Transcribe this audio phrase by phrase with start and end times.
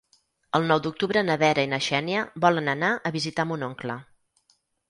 [0.59, 4.03] El nou d'octubre na Vera i na Xènia volen anar a visitar mon oncle.